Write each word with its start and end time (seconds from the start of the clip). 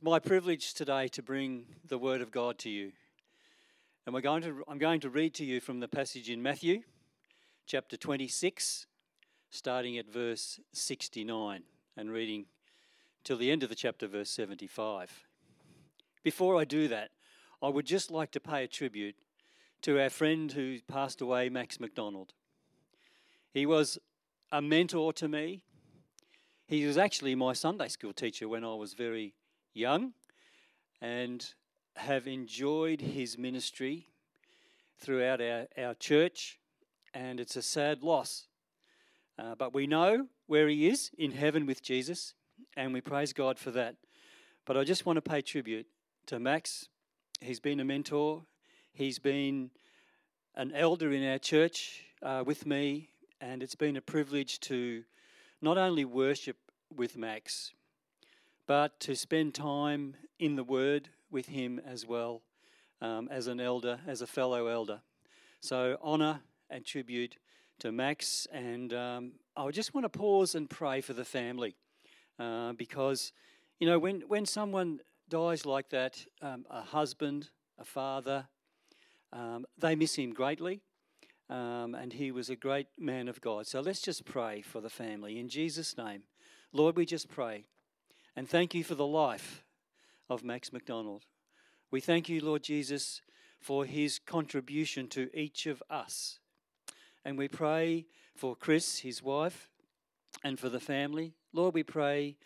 It's 0.00 0.06
my 0.06 0.18
privilege 0.18 0.72
today 0.72 1.08
to 1.08 1.22
bring 1.22 1.66
the 1.86 1.98
Word 1.98 2.22
of 2.22 2.30
God 2.30 2.56
to 2.60 2.70
you. 2.70 2.92
And 4.06 4.14
we're 4.14 4.22
going 4.22 4.40
to, 4.44 4.64
I'm 4.66 4.78
going 4.78 5.00
to 5.00 5.10
read 5.10 5.34
to 5.34 5.44
you 5.44 5.60
from 5.60 5.80
the 5.80 5.88
passage 5.88 6.30
in 6.30 6.42
Matthew, 6.42 6.84
chapter 7.66 7.98
26, 7.98 8.86
starting 9.50 9.98
at 9.98 10.10
verse 10.10 10.58
69 10.72 11.64
and 11.98 12.10
reading 12.10 12.46
till 13.24 13.36
the 13.36 13.50
end 13.50 13.62
of 13.62 13.68
the 13.68 13.74
chapter, 13.74 14.06
verse 14.06 14.30
75. 14.30 15.26
Before 16.22 16.58
I 16.58 16.64
do 16.64 16.88
that, 16.88 17.10
I 17.62 17.68
would 17.68 17.84
just 17.84 18.10
like 18.10 18.30
to 18.30 18.40
pay 18.40 18.64
a 18.64 18.68
tribute 18.68 19.16
to 19.82 20.00
our 20.00 20.08
friend 20.08 20.50
who 20.50 20.78
passed 20.88 21.20
away, 21.20 21.50
Max 21.50 21.78
McDonald. 21.78 22.32
He 23.52 23.66
was 23.66 23.98
a 24.50 24.62
mentor 24.62 25.12
to 25.12 25.28
me. 25.28 25.60
He 26.66 26.86
was 26.86 26.96
actually 26.96 27.34
my 27.34 27.52
Sunday 27.52 27.88
school 27.88 28.14
teacher 28.14 28.48
when 28.48 28.64
I 28.64 28.72
was 28.72 28.94
very 28.94 29.34
young 29.72 30.12
and 31.00 31.54
have 31.96 32.26
enjoyed 32.26 33.00
his 33.00 33.36
ministry 33.38 34.08
throughout 34.98 35.40
our, 35.40 35.66
our 35.78 35.94
church, 35.94 36.58
and 37.14 37.40
it's 37.40 37.56
a 37.56 37.62
sad 37.62 38.02
loss. 38.02 38.46
Uh, 39.38 39.54
but 39.54 39.72
we 39.72 39.86
know 39.86 40.26
where 40.46 40.68
he 40.68 40.88
is 40.88 41.10
in 41.16 41.32
heaven 41.32 41.66
with 41.66 41.82
Jesus, 41.82 42.34
and 42.76 42.92
we 42.92 43.00
praise 43.00 43.32
God 43.32 43.58
for 43.58 43.70
that. 43.70 43.96
But 44.66 44.76
I 44.76 44.84
just 44.84 45.06
want 45.06 45.16
to 45.16 45.22
pay 45.22 45.40
tribute 45.40 45.86
to 46.26 46.38
Max. 46.38 46.88
He's 47.40 47.60
been 47.60 47.80
a 47.80 47.84
mentor, 47.84 48.42
he's 48.92 49.18
been 49.18 49.70
an 50.54 50.72
elder 50.74 51.12
in 51.12 51.26
our 51.26 51.38
church 51.38 52.02
uh, 52.22 52.44
with 52.46 52.66
me, 52.66 53.10
and 53.40 53.62
it's 53.62 53.74
been 53.74 53.96
a 53.96 54.02
privilege 54.02 54.60
to 54.60 55.04
not 55.62 55.78
only 55.78 56.04
worship 56.04 56.56
with 56.94 57.16
Max, 57.16 57.72
but 58.70 59.00
to 59.00 59.16
spend 59.16 59.52
time 59.52 60.14
in 60.38 60.54
the 60.54 60.62
Word 60.62 61.08
with 61.28 61.46
him 61.48 61.80
as 61.84 62.06
well, 62.06 62.40
um, 63.00 63.28
as 63.28 63.48
an 63.48 63.58
elder, 63.58 63.98
as 64.06 64.22
a 64.22 64.28
fellow 64.28 64.68
elder. 64.68 65.00
So, 65.58 65.98
honour 66.00 66.42
and 66.70 66.86
tribute 66.86 67.34
to 67.80 67.90
Max, 67.90 68.46
and 68.52 68.94
um, 68.94 69.32
I 69.56 69.68
just 69.72 69.92
want 69.92 70.04
to 70.04 70.08
pause 70.08 70.54
and 70.54 70.70
pray 70.70 71.00
for 71.00 71.14
the 71.14 71.24
family 71.24 71.74
uh, 72.38 72.74
because, 72.74 73.32
you 73.80 73.88
know, 73.88 73.98
when, 73.98 74.20
when 74.28 74.46
someone 74.46 75.00
dies 75.28 75.66
like 75.66 75.90
that, 75.90 76.24
um, 76.40 76.64
a 76.70 76.82
husband, 76.82 77.50
a 77.76 77.84
father, 77.84 78.46
um, 79.32 79.66
they 79.78 79.96
miss 79.96 80.14
him 80.14 80.32
greatly. 80.32 80.80
Um, 81.48 81.96
and 81.96 82.12
he 82.12 82.30
was 82.30 82.50
a 82.50 82.54
great 82.54 82.86
man 82.96 83.26
of 83.26 83.40
God. 83.40 83.66
So 83.66 83.80
let's 83.80 84.00
just 84.00 84.24
pray 84.24 84.62
for 84.62 84.80
the 84.80 84.88
family. 84.88 85.40
In 85.40 85.48
Jesus' 85.48 85.98
name, 85.98 86.22
Lord, 86.72 86.96
we 86.96 87.04
just 87.04 87.28
pray 87.28 87.64
and 88.36 88.48
thank 88.48 88.74
you 88.74 88.84
for 88.84 88.94
the 88.94 89.06
life 89.06 89.64
of 90.28 90.44
Max 90.44 90.72
McDonald. 90.72 91.24
We 91.90 92.00
thank 92.00 92.28
you, 92.28 92.40
Lord 92.44 92.62
Jesus, 92.62 93.20
for 93.60 93.84
his 93.84 94.18
contribution 94.18 95.08
to 95.08 95.28
each 95.36 95.66
of 95.66 95.82
us. 95.90 96.38
And 97.24 97.36
we 97.36 97.48
pray 97.48 98.06
for 98.34 98.54
Chris, 98.54 99.00
his 99.00 99.22
wife, 99.22 99.68
and 100.44 100.58
for 100.58 100.68
the 100.68 100.80
family. 100.80 101.34
Lord, 101.52 101.74
we 101.74 101.82
pray 101.82 102.36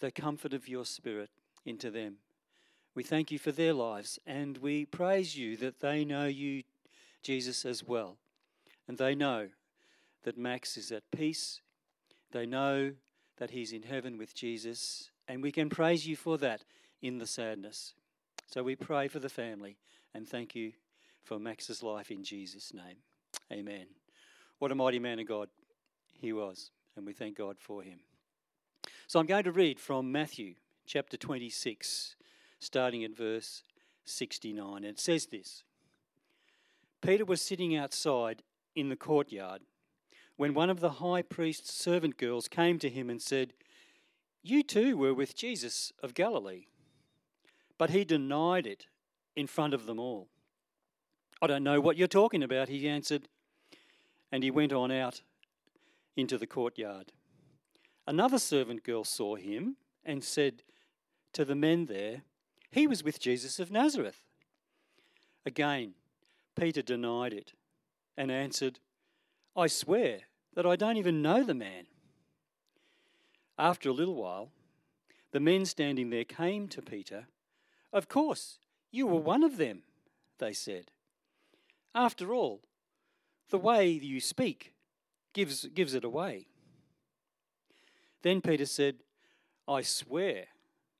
the 0.00 0.10
comfort 0.10 0.54
of 0.54 0.68
your 0.68 0.84
spirit 0.84 1.30
into 1.64 1.90
them. 1.90 2.16
We 2.94 3.02
thank 3.02 3.30
you 3.30 3.38
for 3.38 3.52
their 3.52 3.74
lives 3.74 4.18
and 4.26 4.58
we 4.58 4.86
praise 4.86 5.36
you 5.36 5.56
that 5.58 5.80
they 5.80 6.04
know 6.04 6.26
you, 6.26 6.62
Jesus, 7.22 7.64
as 7.64 7.84
well. 7.84 8.16
And 8.88 8.98
they 8.98 9.14
know 9.14 9.48
that 10.22 10.38
Max 10.38 10.76
is 10.76 10.90
at 10.90 11.10
peace. 11.10 11.60
They 12.32 12.46
know 12.46 12.92
that 13.36 13.50
he's 13.50 13.72
in 13.72 13.82
heaven 13.82 14.16
with 14.16 14.34
Jesus 14.34 15.10
and 15.28 15.42
we 15.42 15.52
can 15.52 15.68
praise 15.68 16.06
you 16.06 16.16
for 16.16 16.38
that 16.38 16.64
in 17.02 17.18
the 17.18 17.26
sadness. 17.26 17.94
So 18.46 18.62
we 18.62 18.76
pray 18.76 19.08
for 19.08 19.18
the 19.18 19.28
family 19.28 19.76
and 20.14 20.28
thank 20.28 20.54
you 20.54 20.72
for 21.22 21.38
Max's 21.38 21.82
life 21.82 22.10
in 22.10 22.22
Jesus' 22.22 22.72
name. 22.72 22.98
Amen. 23.52 23.86
What 24.58 24.72
a 24.72 24.74
mighty 24.74 24.98
man 24.98 25.18
of 25.18 25.26
God 25.26 25.48
he 26.20 26.32
was, 26.32 26.70
and 26.96 27.04
we 27.04 27.12
thank 27.12 27.36
God 27.36 27.56
for 27.58 27.82
him. 27.82 28.00
So 29.06 29.18
I'm 29.18 29.26
going 29.26 29.44
to 29.44 29.52
read 29.52 29.80
from 29.80 30.12
Matthew 30.12 30.54
chapter 30.86 31.16
26, 31.16 32.16
starting 32.60 33.04
at 33.04 33.16
verse 33.16 33.62
69. 34.04 34.84
It 34.84 34.98
says 34.98 35.26
this 35.26 35.64
Peter 37.02 37.24
was 37.24 37.42
sitting 37.42 37.76
outside 37.76 38.42
in 38.74 38.88
the 38.88 38.96
courtyard 38.96 39.62
when 40.36 40.54
one 40.54 40.70
of 40.70 40.80
the 40.80 40.90
high 40.90 41.22
priest's 41.22 41.72
servant 41.72 42.16
girls 42.16 42.48
came 42.48 42.78
to 42.78 42.88
him 42.88 43.08
and 43.08 43.20
said, 43.22 43.52
you 44.44 44.62
too 44.62 44.96
were 44.96 45.14
with 45.14 45.34
Jesus 45.34 45.92
of 46.02 46.14
Galilee. 46.14 46.66
But 47.78 47.90
he 47.90 48.04
denied 48.04 48.66
it 48.66 48.86
in 49.34 49.46
front 49.46 49.74
of 49.74 49.86
them 49.86 49.98
all. 49.98 50.28
I 51.42 51.46
don't 51.46 51.64
know 51.64 51.80
what 51.80 51.96
you're 51.96 52.06
talking 52.06 52.42
about, 52.42 52.68
he 52.68 52.88
answered. 52.88 53.28
And 54.30 54.44
he 54.44 54.50
went 54.50 54.72
on 54.72 54.92
out 54.92 55.22
into 56.16 56.36
the 56.36 56.46
courtyard. 56.46 57.12
Another 58.06 58.38
servant 58.38 58.84
girl 58.84 59.02
saw 59.02 59.34
him 59.36 59.76
and 60.04 60.22
said 60.22 60.62
to 61.32 61.44
the 61.44 61.54
men 61.54 61.86
there, 61.86 62.22
He 62.70 62.86
was 62.86 63.02
with 63.02 63.18
Jesus 63.18 63.58
of 63.58 63.70
Nazareth. 63.70 64.24
Again, 65.46 65.94
Peter 66.54 66.82
denied 66.82 67.32
it 67.32 67.52
and 68.16 68.30
answered, 68.30 68.78
I 69.56 69.68
swear 69.68 70.20
that 70.54 70.66
I 70.66 70.76
don't 70.76 70.98
even 70.98 71.22
know 71.22 71.42
the 71.42 71.54
man. 71.54 71.86
After 73.58 73.88
a 73.88 73.92
little 73.92 74.14
while, 74.14 74.50
the 75.32 75.40
men 75.40 75.64
standing 75.64 76.10
there 76.10 76.24
came 76.24 76.68
to 76.68 76.82
Peter. 76.82 77.26
Of 77.92 78.08
course, 78.08 78.58
you 78.90 79.06
were 79.06 79.20
one 79.20 79.42
of 79.42 79.56
them, 79.56 79.82
they 80.38 80.52
said. 80.52 80.90
After 81.94 82.34
all, 82.34 82.60
the 83.50 83.58
way 83.58 83.88
you 83.88 84.20
speak 84.20 84.74
gives, 85.32 85.66
gives 85.66 85.94
it 85.94 86.04
away. 86.04 86.46
Then 88.22 88.40
Peter 88.40 88.66
said, 88.66 88.96
I 89.68 89.82
swear 89.82 90.46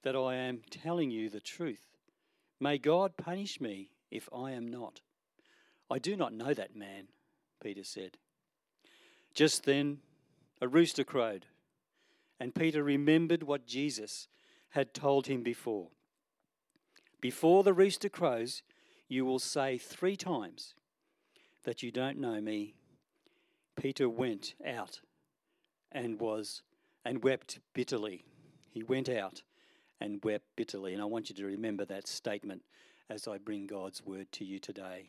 that 0.03 0.15
I 0.15 0.35
am 0.37 0.63
telling 0.71 1.11
you 1.11 1.29
the 1.29 1.41
truth. 1.41 1.87
May 2.61 2.79
God 2.79 3.17
punish 3.17 3.61
me 3.61 3.91
if 4.11 4.29
I 4.33 4.53
am 4.53 4.69
not. 4.69 5.01
I 5.91 5.99
do 5.99 6.17
not 6.17 6.33
know 6.33 6.55
that 6.55 6.77
man, 6.77 7.09
Peter 7.63 7.85
said. 7.85 8.17
Just 9.35 9.65
then, 9.65 9.99
a 10.61 10.69
rooster 10.69 11.05
crowed. 11.05 11.47
And 12.41 12.55
Peter 12.55 12.83
remembered 12.83 13.43
what 13.43 13.67
Jesus 13.67 14.29
had 14.71 14.93
told 14.93 15.27
him 15.27 15.43
before. 15.43 15.89
Before 17.21 17.63
the 17.63 17.73
rooster 17.73 18.09
crows, 18.09 18.63
you 19.09 19.25
will 19.25 19.39
say 19.39 19.79
three 19.79 20.17
times 20.17 20.75
that 21.65 21.83
you 21.83 21.91
don't 21.91 22.19
know 22.19 22.41
me. 22.41 22.75
Peter 23.77 24.09
went 24.09 24.55
out 24.67 25.01
and 25.93 26.21
was 26.21 26.63
and 27.05 27.23
wept 27.23 27.61
bitterly. 27.73 28.25
He 28.71 28.83
went 28.83 29.09
out 29.09 29.43
and 30.01 30.23
wept 30.25 30.47
bitterly. 30.57 30.93
And 30.93 31.03
I 31.03 31.07
want 31.07 31.29
you 31.29 31.37
to 31.37 31.47
remember 31.47 31.85
that 31.85 32.09
statement 32.09 32.63
as 33.09 33.29
I 33.29 33.39
bring 33.39 33.67
God's 33.67 34.05
word 34.05 34.31
to 34.33 34.45
you 34.45 34.59
today. 34.59 35.09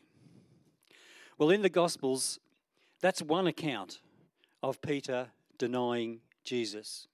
Well, 1.38 1.50
in 1.50 1.62
the 1.62 1.68
Gospels, 1.68 2.38
that's 3.00 3.20
one 3.20 3.46
account 3.46 4.00
of 4.62 4.80
Peter 4.80 5.28
denying 5.58 6.20
Jesus 6.44 7.08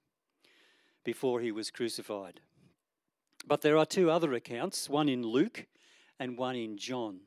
before 1.04 1.40
he 1.40 1.52
was 1.52 1.70
crucified. 1.70 2.40
But 3.46 3.62
there 3.62 3.76
are 3.76 3.86
two 3.86 4.10
other 4.10 4.32
accounts, 4.34 4.88
one 4.88 5.08
in 5.08 5.22
Luke 5.22 5.66
and 6.18 6.38
one 6.38 6.56
in 6.56 6.78
John. 6.78 7.20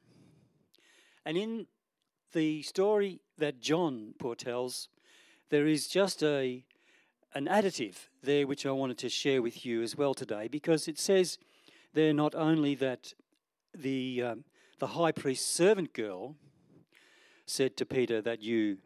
And 1.25 1.37
in 1.37 1.67
the 2.31 2.61
story 2.61 3.21
that 3.37 3.59
John 3.59 4.13
foretells, 4.19 4.89
there 5.49 5.67
is 5.67 5.87
just 5.87 6.23
a 6.23 6.63
an 7.33 7.47
additive 7.47 8.07
there 8.23 8.47
which 8.47 8.65
I 8.65 8.71
wanted 8.71 8.97
to 8.99 9.09
share 9.09 9.41
with 9.41 9.65
you 9.65 9.81
as 9.81 9.97
well 9.97 10.13
today 10.13 10.47
because 10.47 10.87
it 10.87 10.97
says 10.97 11.37
there 11.93 12.13
not 12.13 12.33
only 12.33 12.75
that 12.75 13.13
the 13.73 14.23
um, 14.23 14.43
the 14.79 14.87
high 14.87 15.11
priest's 15.11 15.47
servant 15.47 15.93
girl 15.93 16.35
said 17.45 17.75
to 17.77 17.85
Peter 17.85 18.21
that 18.21 18.41
you 18.41 18.77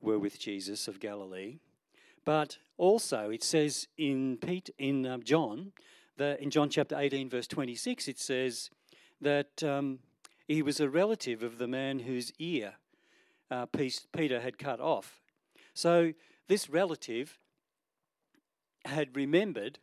were 0.00 0.18
with 0.18 0.38
Jesus 0.38 0.86
of 0.86 1.00
Galilee, 1.00 1.58
but 2.28 2.58
also, 2.76 3.30
it 3.30 3.42
says 3.42 3.88
in 3.96 4.36
Pete 4.36 4.68
in 4.78 5.06
um, 5.06 5.22
John, 5.22 5.72
the, 6.18 6.38
in 6.42 6.50
John 6.50 6.68
chapter 6.68 6.94
18, 6.94 7.30
verse 7.30 7.46
26, 7.46 8.06
it 8.06 8.18
says 8.18 8.68
that 9.18 9.62
um, 9.62 10.00
he 10.46 10.60
was 10.60 10.78
a 10.78 10.90
relative 10.90 11.42
of 11.42 11.56
the 11.56 11.66
man 11.66 12.00
whose 12.00 12.30
ear 12.38 12.74
uh, 13.50 13.64
Peter 13.64 14.42
had 14.42 14.58
cut 14.58 14.78
off. 14.78 15.22
So 15.72 16.12
this 16.48 16.68
relative 16.68 17.38
had 18.84 19.16
remembered 19.16 19.78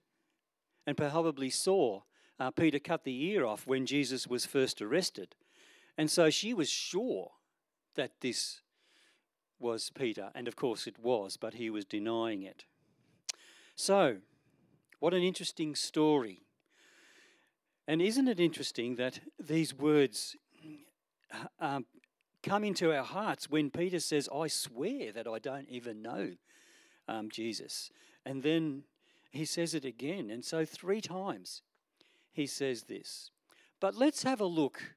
and 0.85 0.95
probably 0.95 1.49
saw 1.49 2.01
uh, 2.39 2.51
Peter 2.51 2.77
cut 2.77 3.05
the 3.05 3.25
ear 3.25 3.43
off 3.43 3.65
when 3.65 3.87
Jesus 3.87 4.27
was 4.27 4.45
first 4.45 4.83
arrested. 4.83 5.33
And 5.97 6.11
so 6.11 6.29
she 6.29 6.53
was 6.53 6.69
sure 6.69 7.31
that 7.95 8.21
this 8.21 8.61
was 9.65 9.89
Peter, 9.89 10.29
and 10.35 10.47
of 10.47 10.55
course 10.55 10.85
it 10.85 10.99
was, 10.99 11.37
but 11.37 11.55
he 11.55 11.71
was 11.71 11.85
denying 11.85 12.43
it. 12.43 12.65
So, 13.75 14.17
what 14.99 15.15
an 15.15 15.23
interesting 15.23 15.73
story. 15.73 16.43
And 17.87 17.99
isn't 17.99 18.27
it 18.27 18.39
interesting 18.39 18.95
that 18.97 19.21
these 19.39 19.73
words 19.73 20.37
um, 21.59 21.87
come 22.43 22.63
into 22.63 22.95
our 22.95 23.03
hearts 23.03 23.49
when 23.49 23.71
Peter 23.71 23.99
says, 23.99 24.29
I 24.33 24.47
swear 24.47 25.11
that 25.11 25.27
I 25.27 25.39
don't 25.39 25.67
even 25.67 26.03
know 26.03 26.33
um, 27.07 27.31
Jesus. 27.31 27.89
And 28.23 28.43
then 28.43 28.83
he 29.31 29.45
says 29.45 29.73
it 29.73 29.83
again. 29.83 30.29
And 30.29 30.45
so, 30.45 30.63
three 30.63 31.01
times 31.01 31.63
he 32.31 32.45
says 32.45 32.83
this. 32.83 33.31
But 33.79 33.95
let's 33.95 34.21
have 34.21 34.41
a 34.41 34.45
look. 34.45 34.95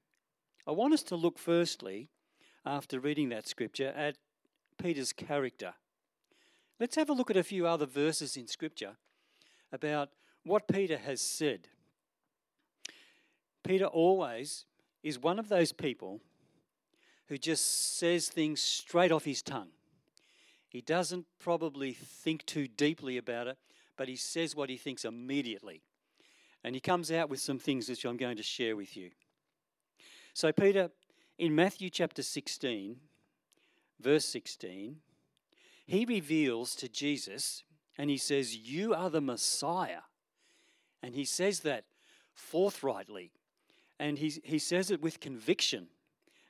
I 0.66 0.72
want 0.72 0.92
us 0.92 1.02
to 1.04 1.16
look 1.16 1.38
firstly, 1.38 2.10
after 2.66 3.00
reading 3.00 3.30
that 3.30 3.48
scripture, 3.48 3.94
at 3.96 4.16
Peter's 4.78 5.12
character. 5.12 5.74
Let's 6.80 6.96
have 6.96 7.10
a 7.10 7.12
look 7.12 7.30
at 7.30 7.36
a 7.36 7.42
few 7.42 7.66
other 7.66 7.86
verses 7.86 8.36
in 8.36 8.46
scripture 8.46 8.96
about 9.72 10.10
what 10.44 10.68
Peter 10.68 10.96
has 10.96 11.20
said. 11.20 11.68
Peter 13.64 13.86
always 13.86 14.64
is 15.02 15.18
one 15.18 15.38
of 15.38 15.48
those 15.48 15.72
people 15.72 16.20
who 17.26 17.36
just 17.36 17.98
says 17.98 18.28
things 18.28 18.60
straight 18.60 19.12
off 19.12 19.24
his 19.24 19.42
tongue. 19.42 19.68
He 20.68 20.80
doesn't 20.80 21.26
probably 21.38 21.92
think 21.92 22.46
too 22.46 22.68
deeply 22.68 23.16
about 23.16 23.46
it, 23.46 23.58
but 23.96 24.08
he 24.08 24.16
says 24.16 24.54
what 24.54 24.70
he 24.70 24.76
thinks 24.76 25.04
immediately. 25.04 25.82
And 26.64 26.74
he 26.74 26.80
comes 26.80 27.10
out 27.10 27.28
with 27.28 27.40
some 27.40 27.58
things 27.58 27.88
which 27.88 28.04
I'm 28.04 28.16
going 28.16 28.36
to 28.36 28.42
share 28.42 28.76
with 28.76 28.96
you. 28.96 29.10
So, 30.34 30.52
Peter, 30.52 30.90
in 31.38 31.54
Matthew 31.54 31.90
chapter 31.90 32.22
16, 32.22 32.96
verse 34.00 34.24
16, 34.26 34.96
he 35.86 36.04
reveals 36.04 36.74
to 36.76 36.88
Jesus 36.88 37.64
and 37.96 38.10
he 38.10 38.16
says, 38.16 38.56
You 38.56 38.94
are 38.94 39.10
the 39.10 39.20
Messiah. 39.20 40.02
And 41.02 41.14
he 41.14 41.24
says 41.24 41.60
that 41.60 41.84
forthrightly. 42.34 43.32
And 43.98 44.18
he, 44.18 44.32
he 44.44 44.58
says 44.58 44.90
it 44.90 45.02
with 45.02 45.20
conviction 45.20 45.88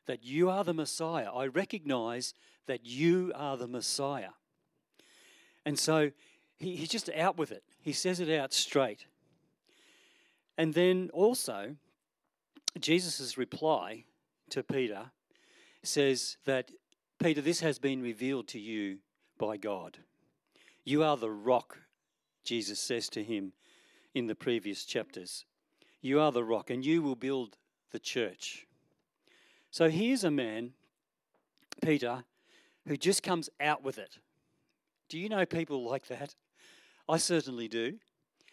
that 0.07 0.25
you 0.25 0.51
are 0.51 0.65
the 0.65 0.75
Messiah. 0.75 1.31
I 1.33 1.47
recognize 1.47 2.35
that 2.67 2.85
you 2.85 3.33
are 3.35 3.57
the 3.57 3.69
Messiah. 3.69 4.31
And 5.65 5.79
so 5.79 6.11
he, 6.59 6.77
he's 6.77 6.89
just 6.89 7.11
out 7.11 7.37
with 7.37 7.53
it. 7.53 7.63
He 7.81 7.93
says 7.93 8.21
it 8.21 8.31
out 8.31 8.53
straight. 8.53 9.07
And 10.57 10.75
then 10.75 11.11
also, 11.13 11.77
Jesus' 12.81 13.39
reply 13.39 14.05
to 14.51 14.63
Peter 14.63 15.11
says 15.83 16.37
that, 16.45 16.71
Peter, 17.19 17.41
this 17.41 17.61
has 17.61 17.81
been 17.81 18.01
revealed 18.01 18.47
to 18.47 18.61
you 18.61 18.99
by 19.39 19.57
God. 19.57 19.99
You 20.85 21.03
are 21.03 21.17
the 21.17 21.31
rock, 21.31 21.79
Jesus 22.45 22.79
says 22.79 23.09
to 23.11 23.25
him 23.25 23.53
in 24.15 24.29
the 24.29 24.37
previous 24.37 24.85
chapters. 24.85 25.45
You 26.01 26.21
are 26.21 26.31
the 26.31 26.45
rock, 26.45 26.71
and 26.71 26.85
you 26.85 27.03
will 27.03 27.17
build 27.17 27.57
the 27.91 27.99
church. 27.99 28.67
So 29.73 29.91
here's 29.91 30.23
a 30.23 30.31
man, 30.31 30.75
Peter, 31.83 32.23
who 32.87 32.97
just 32.97 33.25
comes 33.25 33.51
out 33.61 33.83
with 33.83 33.99
it. 33.99 34.19
Do 35.09 35.19
you 35.19 35.29
know 35.29 35.45
people 35.45 35.85
like 35.85 36.07
that? 36.07 36.37
I 37.09 37.17
certainly 37.17 37.67
do. 37.67 37.99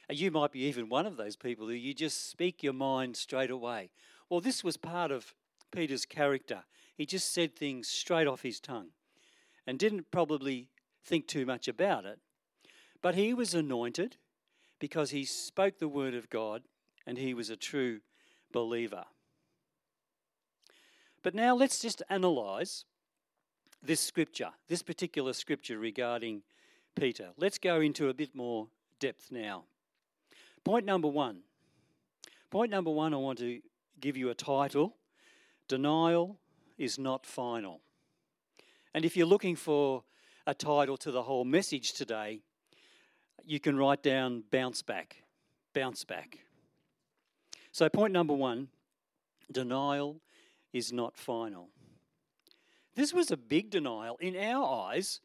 You 0.09 0.31
might 0.31 0.51
be 0.51 0.61
even 0.61 0.89
one 0.89 1.05
of 1.05 1.17
those 1.17 1.35
people 1.35 1.67
who 1.67 1.73
you 1.73 1.93
just 1.93 2.31
speak 2.31 2.63
your 2.63 2.73
mind 2.73 3.15
straight 3.15 3.51
away. 3.51 3.91
Well, 4.27 4.41
this 4.41 4.63
was 4.63 4.75
part 4.75 5.11
of 5.11 5.35
Peter's 5.71 6.05
character. 6.05 6.63
He 6.95 7.05
just 7.05 7.33
said 7.33 7.55
things 7.55 7.87
straight 7.87 8.27
off 8.27 8.41
his 8.41 8.59
tongue 8.59 8.89
and 9.67 9.77
didn't 9.77 10.11
probably 10.11 10.69
think 11.03 11.27
too 11.27 11.45
much 11.45 11.67
about 11.67 12.05
it. 12.05 12.19
But 13.01 13.15
he 13.15 13.33
was 13.33 13.53
anointed 13.53 14.17
because 14.79 15.11
he 15.11 15.25
spoke 15.25 15.77
the 15.77 15.87
word 15.87 16.15
of 16.15 16.29
God 16.29 16.63
and 17.05 17.17
he 17.17 17.33
was 17.33 17.49
a 17.49 17.55
true 17.55 17.99
believer. 18.51 19.05
But 21.21 21.35
now 21.35 21.55
let's 21.55 21.79
just 21.79 22.01
analyze 22.09 22.85
this 23.83 23.99
scripture, 23.99 24.51
this 24.67 24.81
particular 24.81 25.33
scripture 25.33 25.77
regarding 25.77 26.43
Peter. 26.95 27.29
Let's 27.37 27.57
go 27.57 27.81
into 27.81 28.09
a 28.09 28.13
bit 28.13 28.35
more 28.35 28.67
depth 28.99 29.31
now. 29.31 29.65
Point 30.63 30.85
number 30.85 31.07
one. 31.07 31.41
Point 32.49 32.71
number 32.71 32.91
one, 32.91 33.13
I 33.13 33.17
want 33.17 33.39
to 33.39 33.59
give 33.99 34.17
you 34.17 34.29
a 34.29 34.35
title 34.35 34.95
Denial 35.67 36.37
is 36.77 36.99
not 36.99 37.25
final. 37.25 37.81
And 38.93 39.05
if 39.05 39.17
you're 39.17 39.27
looking 39.27 39.55
for 39.55 40.03
a 40.47 40.53
title 40.53 40.97
to 40.97 41.11
the 41.11 41.23
whole 41.23 41.45
message 41.45 41.93
today, 41.93 42.41
you 43.43 43.59
can 43.59 43.77
write 43.77 44.03
down 44.03 44.43
bounce 44.51 44.81
back. 44.81 45.23
Bounce 45.73 46.03
back. 46.03 46.39
So, 47.71 47.89
point 47.89 48.13
number 48.13 48.33
one 48.33 48.69
denial 49.51 50.21
is 50.71 50.93
not 50.93 51.17
final. 51.17 51.69
This 52.95 53.13
was 53.13 53.31
a 53.31 53.37
big 53.37 53.69
denial. 53.69 54.17
In 54.21 54.37
our 54.37 54.87
eyes, 54.87 55.19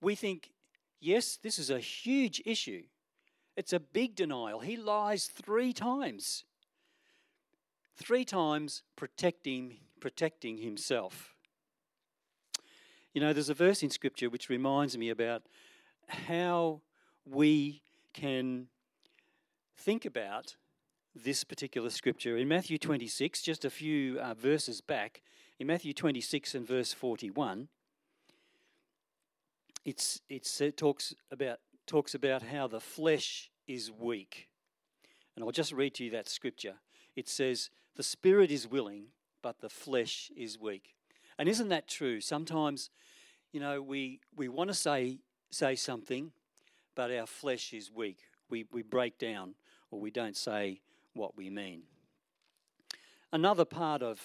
we 0.00 0.14
think, 0.14 0.52
yes, 1.00 1.38
this 1.42 1.58
is 1.58 1.70
a 1.70 1.80
huge 1.80 2.42
issue. 2.44 2.82
It's 3.56 3.72
a 3.72 3.80
big 3.80 4.14
denial. 4.14 4.60
He 4.60 4.76
lies 4.76 5.26
three 5.26 5.72
times. 5.72 6.44
Three 7.96 8.24
times 8.24 8.82
protecting, 8.96 9.78
protecting 10.04 10.58
himself. 10.58 11.34
You 13.14 13.22
know, 13.22 13.32
there's 13.32 13.48
a 13.48 13.54
verse 13.54 13.82
in 13.82 13.88
Scripture 13.88 14.28
which 14.28 14.50
reminds 14.50 14.98
me 14.98 15.08
about 15.08 15.44
how 16.08 16.82
we 17.24 17.80
can 18.12 18.66
think 19.78 20.04
about 20.04 20.56
this 21.14 21.42
particular 21.42 21.88
scripture. 21.88 22.36
In 22.36 22.48
Matthew 22.48 22.76
26, 22.76 23.40
just 23.40 23.64
a 23.64 23.70
few 23.70 24.20
uh, 24.20 24.34
verses 24.34 24.82
back, 24.82 25.22
in 25.58 25.66
Matthew 25.66 25.94
26 25.94 26.54
and 26.54 26.68
verse 26.68 26.92
41, 26.92 27.68
it's, 29.86 30.20
it's, 30.28 30.60
it 30.60 30.76
talks 30.76 31.14
about, 31.30 31.60
talks 31.86 32.14
about 32.14 32.42
how 32.42 32.66
the 32.66 32.78
flesh 32.78 33.50
is 33.66 33.90
weak. 33.90 34.50
And 35.34 35.42
I'll 35.42 35.50
just 35.50 35.72
read 35.72 35.94
to 35.94 36.04
you 36.04 36.10
that 36.10 36.28
scripture. 36.28 36.74
It 37.16 37.26
says, 37.26 37.70
The 37.96 38.02
spirit 38.02 38.50
is 38.50 38.68
willing, 38.68 39.06
but 39.44 39.60
the 39.60 39.68
flesh 39.68 40.30
is 40.34 40.58
weak. 40.58 40.94
And 41.38 41.50
isn't 41.50 41.68
that 41.68 41.86
true? 41.86 42.22
Sometimes, 42.22 42.88
you 43.52 43.60
know, 43.60 43.82
we, 43.82 44.20
we 44.34 44.48
want 44.48 44.68
to 44.68 44.74
say, 44.74 45.18
say 45.50 45.74
something, 45.74 46.32
but 46.94 47.10
our 47.10 47.26
flesh 47.26 47.74
is 47.74 47.92
weak. 47.92 48.20
We, 48.48 48.64
we 48.72 48.80
break 48.80 49.18
down 49.18 49.54
or 49.90 50.00
we 50.00 50.10
don't 50.10 50.34
say 50.34 50.80
what 51.12 51.36
we 51.36 51.50
mean. 51.50 51.82
Another 53.34 53.66
part 53.66 54.02
of 54.02 54.18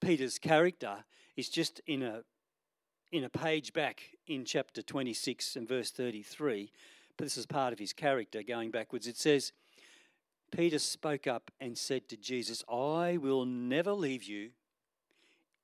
Peter's 0.00 0.38
character 0.38 1.04
is 1.36 1.50
just 1.50 1.82
in 1.86 2.02
a 2.02 2.22
in 3.12 3.22
a 3.22 3.28
page 3.28 3.72
back 3.72 4.02
in 4.26 4.44
chapter 4.44 4.82
26 4.82 5.54
and 5.54 5.68
verse 5.68 5.92
33, 5.92 6.72
but 7.16 7.26
this 7.26 7.36
is 7.36 7.46
part 7.46 7.72
of 7.72 7.78
his 7.78 7.92
character 7.92 8.42
going 8.42 8.72
backwards. 8.72 9.06
It 9.06 9.16
says, 9.16 9.52
Peter 10.54 10.78
spoke 10.78 11.26
up 11.26 11.50
and 11.60 11.76
said 11.76 12.08
to 12.08 12.16
Jesus, 12.16 12.62
I 12.68 13.16
will 13.16 13.44
never 13.44 13.92
leave 13.92 14.22
you, 14.22 14.50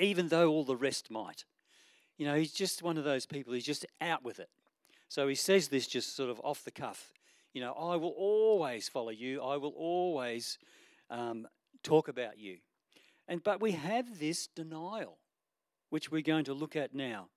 even 0.01 0.29
though 0.29 0.51
all 0.51 0.65
the 0.65 0.77
rest 0.77 1.11
might. 1.11 1.45
You 2.19 2.27
know, 2.27 2.35
he's 2.35 2.53
just 2.53 2.83
one 2.83 2.99
of 2.99 3.05
those 3.05 3.25
people, 3.25 3.53
he's 3.53 3.65
just 3.65 3.87
out 4.01 4.25
with 4.25 4.41
it. 4.41 4.49
So 5.09 5.29
he 5.29 5.35
says 5.35 5.69
this 5.69 5.87
just 5.87 6.17
sort 6.17 6.31
of 6.31 6.41
off 6.43 6.65
the 6.65 6.71
cuff. 6.71 7.13
You 7.53 7.61
know, 7.61 7.73
I 7.73 7.97
will 7.97 8.15
always 8.17 8.89
follow 8.89 9.11
you. 9.11 9.43
I 9.43 9.57
will 9.57 9.75
always 9.77 10.59
um, 11.09 11.47
talk 11.83 12.09
about 12.09 12.39
you. 12.39 12.59
And 13.27 13.43
but 13.43 13.61
we 13.61 13.73
have 13.73 14.19
this 14.19 14.47
denial, 14.49 15.19
which 15.89 16.11
we're 16.11 16.23
going 16.23 16.45
to 16.45 16.55
look 16.55 16.77
at 16.77 16.95
now. 16.95 17.29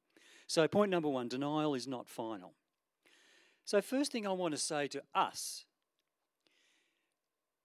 So 0.48 0.67
point 0.67 0.91
number 0.91 1.10
one: 1.10 1.27
denial 1.27 1.74
is 1.74 1.88
not 1.88 2.07
final. 2.07 2.53
So 3.65 3.81
first 3.81 4.12
thing 4.12 4.27
I 4.27 4.31
want 4.31 4.53
to 4.53 4.60
say 4.60 4.88
to 4.89 5.01
us 5.15 5.65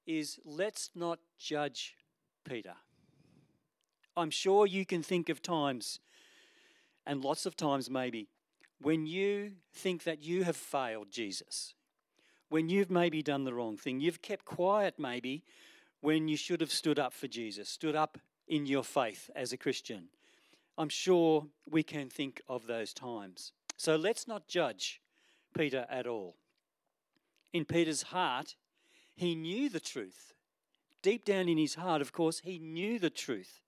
is 0.08 0.40
let's 0.44 0.90
not 0.96 1.20
judge 1.38 1.94
Peter. 2.44 2.74
I'm 4.16 4.30
sure 4.30 4.66
you 4.66 4.84
can 4.84 5.04
think 5.04 5.28
of 5.28 5.40
times, 5.40 6.00
and 7.06 7.22
lots 7.22 7.46
of 7.46 7.56
times 7.56 7.88
maybe, 7.88 8.26
when 8.80 9.06
you 9.06 9.52
think 9.72 10.02
that 10.02 10.24
you 10.24 10.42
have 10.42 10.56
failed 10.56 11.12
Jesus 11.12 11.74
when 12.48 12.68
you've 12.68 12.90
maybe 12.90 13.22
done 13.22 13.44
the 13.44 13.54
wrong 13.54 13.76
thing. 13.76 14.00
You've 14.00 14.22
kept 14.22 14.44
quiet, 14.44 14.94
maybe, 14.98 15.44
when 16.00 16.28
you 16.28 16.36
should 16.36 16.60
have 16.60 16.72
stood 16.72 16.98
up 16.98 17.12
for 17.12 17.28
Jesus, 17.28 17.68
stood 17.68 17.96
up 17.96 18.18
in 18.46 18.66
your 18.66 18.84
faith 18.84 19.30
as 19.36 19.52
a 19.52 19.56
Christian. 19.56 20.08
I'm 20.76 20.88
sure 20.88 21.46
we 21.68 21.82
can 21.82 22.08
think 22.08 22.40
of 22.48 22.66
those 22.66 22.94
times. 22.94 23.52
So 23.76 23.96
let's 23.96 24.26
not 24.26 24.48
judge 24.48 25.00
Peter 25.56 25.86
at 25.90 26.06
all. 26.06 26.36
In 27.52 27.64
Peter's 27.64 28.02
heart, 28.02 28.54
he 29.18 29.34
knew 29.34 29.68
the 29.68 29.80
truth. 29.80 30.32
Deep 31.02 31.24
down 31.24 31.48
in 31.48 31.58
his 31.58 31.74
heart, 31.74 32.00
of 32.00 32.12
course, 32.12 32.40
he 32.44 32.58
knew 32.58 33.00
the 33.00 33.10
truth. 33.10 33.60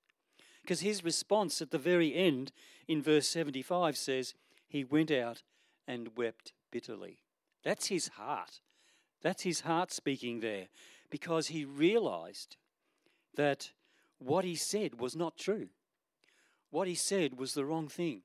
Because 0.63 0.81
his 0.81 1.03
response 1.03 1.61
at 1.61 1.73
the 1.73 1.79
very 1.79 2.15
end 2.15 2.53
in 2.87 3.03
verse 3.03 3.27
75 3.27 3.97
says, 3.97 4.35
He 4.69 4.85
went 4.85 5.11
out 5.11 5.43
and 5.89 6.17
wept 6.17 6.53
bitterly. 6.71 7.19
That's 7.65 7.89
his 7.89 8.09
heart. 8.09 8.61
That's 9.23 9.43
his 9.43 9.63
heart 9.63 9.93
speaking 9.93 10.39
there 10.39 10.69
because 11.11 11.49
he 11.49 11.65
realized 11.65 12.57
that 13.35 13.73
what 14.19 14.45
he 14.45 14.55
said 14.55 15.01
was 15.01 15.17
not 15.17 15.37
true. 15.37 15.69
What 16.71 16.87
he 16.87 16.95
said 16.95 17.39
was 17.39 17.55
the 17.55 17.65
wrong 17.65 17.89
thing. 17.89 18.23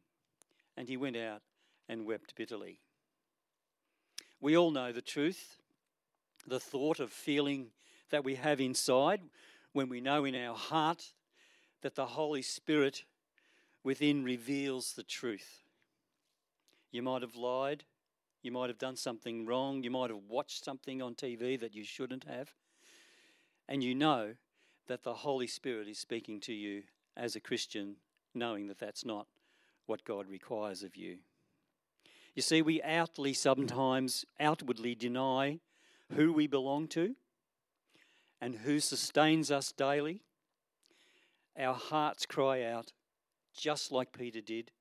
And 0.78 0.88
he 0.88 0.96
went 0.96 1.18
out 1.18 1.42
and 1.90 2.06
wept 2.06 2.36
bitterly. 2.36 2.82
We 4.40 4.56
all 4.56 4.70
know 4.70 4.92
the 4.92 5.02
truth, 5.02 5.58
the 6.48 6.60
thought 6.60 7.00
of 7.00 7.12
feeling 7.12 7.68
that 8.10 8.24
we 8.24 8.36
have 8.36 8.62
inside 8.62 9.22
when 9.74 9.90
we 9.90 10.02
know 10.02 10.26
in 10.26 10.36
our 10.36 10.56
heart 10.56 11.12
that 11.82 11.96
the 11.96 12.06
Holy 12.06 12.42
Spirit 12.42 13.04
within 13.84 14.24
reveals 14.24 14.94
the 14.94 15.04
truth. 15.04 15.64
You 16.92 17.02
might 17.02 17.22
have 17.22 17.36
lied. 17.36 17.84
You 18.42 18.52
might 18.52 18.70
have 18.70 18.78
done 18.78 18.96
something 18.96 19.46
wrong. 19.46 19.84
You 19.84 19.92
might 19.92 20.10
have 20.10 20.22
watched 20.30 20.64
something 20.64 21.02
on 21.02 21.16
TV 21.16 21.60
that 21.60 21.76
you 21.76 21.84
shouldn't 21.84 22.24
have. 22.26 22.54
And 23.68 23.84
you 23.84 23.96
know 23.96 24.36
that 24.88 25.04
the 25.04 25.14
Holy 25.14 25.48
Spirit 25.48 25.88
is 25.88 25.98
speaking 25.98 26.40
to 26.42 26.54
you 26.54 26.84
as 27.18 27.36
a 27.36 27.40
Christian, 27.40 27.96
knowing 28.34 28.68
that 28.68 28.80
that's 28.80 29.04
not 29.04 29.28
what 29.88 30.06
God 30.06 30.30
requires 30.30 30.84
of 30.84 30.96
you. 30.96 31.18
You 32.36 32.42
see, 32.42 32.62
we 32.62 32.82
outly 32.84 33.34
sometimes 33.34 34.26
outwardly 34.40 34.94
deny 34.94 35.60
who 36.14 36.32
we 36.34 36.48
belong 36.48 36.88
to 36.90 37.16
and 38.42 38.56
who 38.56 38.80
sustains 38.80 39.52
us 39.52 39.72
daily. 39.72 40.22
Our 41.58 41.74
hearts 41.74 42.26
cry 42.26 42.64
out, 42.64 42.92
just 43.56 43.92
like 43.92 44.12
Peter 44.12 44.42
did, 44.42 44.72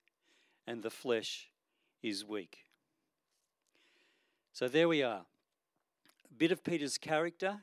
and 0.66 0.82
the 0.82 0.90
flesh 0.90 1.48
is 2.02 2.24
weak. 2.24 2.66
So 4.52 4.68
there 4.68 4.88
we 4.88 5.02
are. 5.02 5.24
A 6.30 6.34
bit 6.36 6.52
of 6.52 6.64
Peter's 6.64 6.98
character, 6.98 7.60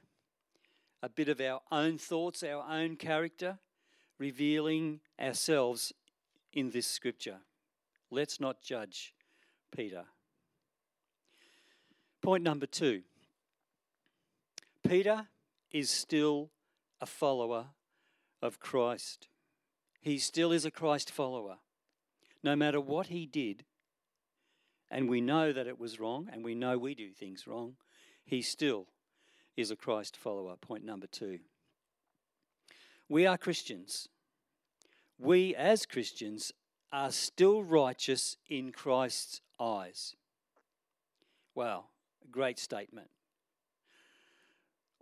a 1.03 1.10
bit 1.10 1.30
of 1.30 1.41
our 1.41 1.62
own 1.72 1.98
thoughts, 1.98 2.44
our 2.44 2.65
own 2.70 2.96
character, 2.96 3.60
revealing 4.18 5.01
ourselves 5.20 5.94
in 6.53 6.72
this 6.72 6.88
scripture. 6.88 7.38
Let's 8.10 8.39
not 8.39 8.62
judge 8.62 9.13
Peter. 9.75 10.03
Point 12.22 12.44
number 12.44 12.65
two 12.65 13.03
Peter 14.88 15.27
is 15.71 15.89
still 15.89 16.50
a 17.00 17.05
follower 17.05 17.67
of 18.41 18.59
Christ. 18.59 19.27
He 20.01 20.17
still 20.17 20.51
is 20.51 20.65
a 20.65 20.71
Christ 20.71 21.11
follower. 21.11 21.57
No 22.43 22.55
matter 22.55 22.81
what 22.81 23.07
he 23.07 23.25
did, 23.25 23.65
and 24.89 25.07
we 25.07 25.21
know 25.21 25.53
that 25.53 25.67
it 25.67 25.79
was 25.79 26.00
wrong, 26.00 26.27
and 26.31 26.43
we 26.43 26.55
know 26.55 26.77
we 26.77 26.95
do 26.95 27.11
things 27.11 27.47
wrong, 27.47 27.75
he 28.25 28.41
still 28.41 28.88
is 29.55 29.71
a 29.71 29.75
Christ 29.75 30.17
follower. 30.17 30.55
Point 30.55 30.83
number 30.83 31.07
two. 31.07 31.39
We 33.07 33.25
are 33.25 33.38
Christians. 33.38 34.07
We, 35.19 35.55
as 35.55 35.85
Christians, 35.85 36.51
are 36.91 37.11
still 37.11 37.63
righteous 37.63 38.38
in 38.50 38.71
Christ's 38.71 39.41
eyes. 39.59 40.15
Wow, 41.53 41.85
great 42.31 42.57
statement. 42.57 43.09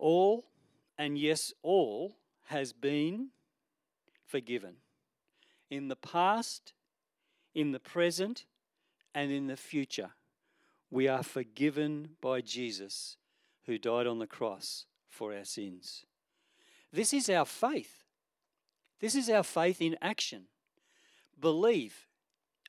All, 0.00 0.46
and 0.98 1.18
yes, 1.18 1.52
all, 1.62 2.16
has 2.46 2.72
been 2.72 3.28
forgiven. 4.26 4.76
In 5.68 5.88
the 5.88 5.96
past, 5.96 6.72
in 7.54 7.72
the 7.72 7.78
present, 7.78 8.46
and 9.14 9.30
in 9.30 9.46
the 9.46 9.56
future, 9.56 10.10
we 10.90 11.06
are 11.06 11.22
forgiven 11.22 12.10
by 12.20 12.40
Jesus 12.40 13.16
who 13.66 13.78
died 13.78 14.06
on 14.06 14.18
the 14.18 14.26
cross 14.26 14.86
for 15.08 15.34
our 15.34 15.44
sins. 15.44 16.04
This 16.92 17.12
is 17.12 17.28
our 17.28 17.44
faith. 17.44 18.04
This 19.00 19.14
is 19.14 19.28
our 19.28 19.42
faith 19.42 19.82
in 19.82 19.96
action. 20.00 20.44
Believe, 21.38 22.06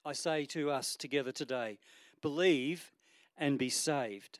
I 0.05 0.13
say 0.13 0.45
to 0.45 0.69
us 0.69 0.95
together 0.95 1.31
today, 1.31 1.79
believe 2.21 2.91
and 3.38 3.57
be 3.57 3.69
saved. 3.69 4.39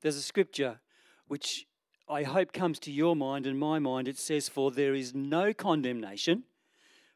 There's 0.00 0.16
a 0.16 0.22
scripture 0.22 0.80
which 1.28 1.66
I 2.08 2.22
hope 2.22 2.52
comes 2.52 2.78
to 2.80 2.92
your 2.92 3.16
mind 3.16 3.46
and 3.46 3.58
my 3.58 3.78
mind. 3.78 4.08
It 4.08 4.18
says, 4.18 4.48
For 4.48 4.70
there 4.70 4.94
is 4.94 5.14
no 5.14 5.52
condemnation 5.52 6.44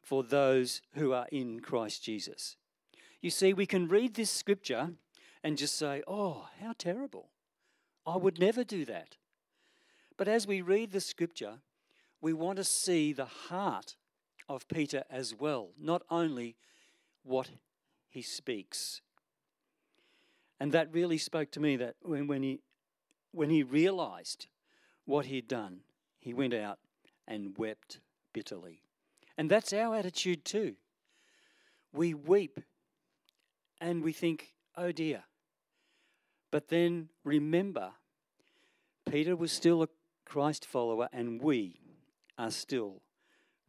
for 0.01 0.23
those 0.23 0.81
who 0.95 1.13
are 1.13 1.27
in 1.31 1.59
Christ 1.59 2.03
Jesus. 2.03 2.57
You 3.21 3.29
see, 3.29 3.53
we 3.53 3.65
can 3.65 3.87
read 3.87 4.15
this 4.15 4.31
scripture 4.31 4.91
and 5.43 5.57
just 5.57 5.77
say, 5.77 6.01
Oh, 6.07 6.47
how 6.61 6.73
terrible. 6.77 7.29
I 8.05 8.17
would 8.17 8.39
never 8.39 8.63
do 8.63 8.85
that. 8.85 9.17
But 10.17 10.27
as 10.27 10.47
we 10.47 10.61
read 10.61 10.91
the 10.91 11.01
scripture, 11.01 11.59
we 12.21 12.33
want 12.33 12.57
to 12.57 12.63
see 12.63 13.13
the 13.13 13.25
heart 13.25 13.95
of 14.47 14.67
Peter 14.67 15.03
as 15.09 15.35
well, 15.35 15.69
not 15.79 16.01
only 16.09 16.55
what 17.23 17.49
he 18.09 18.21
speaks. 18.21 19.01
And 20.59 20.71
that 20.71 20.91
really 20.91 21.17
spoke 21.17 21.51
to 21.51 21.59
me 21.59 21.77
that 21.77 21.95
when, 22.01 22.27
when, 22.27 22.43
he, 22.43 22.59
when 23.31 23.49
he 23.49 23.63
realized 23.63 24.47
what 25.05 25.25
he'd 25.25 25.47
done, 25.47 25.81
he 26.19 26.33
went 26.33 26.53
out 26.53 26.79
and 27.27 27.57
wept 27.57 27.99
bitterly. 28.33 28.81
And 29.37 29.49
that's 29.49 29.73
our 29.73 29.95
attitude 29.95 30.45
too. 30.45 30.75
We 31.93 32.13
weep 32.13 32.59
and 33.79 34.03
we 34.03 34.13
think, 34.13 34.53
oh 34.75 34.91
dear. 34.91 35.23
But 36.51 36.69
then 36.69 37.09
remember, 37.23 37.91
Peter 39.09 39.35
was 39.35 39.51
still 39.51 39.83
a 39.83 39.89
Christ 40.25 40.65
follower, 40.65 41.09
and 41.11 41.41
we 41.41 41.79
are 42.37 42.51
still 42.51 43.01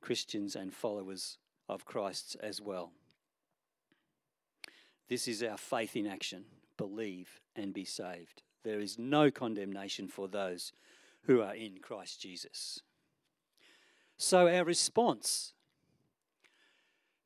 Christians 0.00 0.54
and 0.54 0.74
followers 0.74 1.38
of 1.68 1.84
Christ 1.84 2.36
as 2.42 2.60
well. 2.60 2.92
This 5.08 5.26
is 5.26 5.42
our 5.42 5.56
faith 5.56 5.96
in 5.96 6.06
action 6.06 6.44
believe 6.76 7.40
and 7.56 7.74
be 7.74 7.84
saved. 7.84 8.42
There 8.62 8.80
is 8.80 8.98
no 8.98 9.30
condemnation 9.30 10.08
for 10.08 10.28
those 10.28 10.72
who 11.24 11.40
are 11.40 11.54
in 11.54 11.78
Christ 11.78 12.20
Jesus. 12.20 12.80
So, 14.16 14.48
our 14.48 14.64
response 14.64 15.54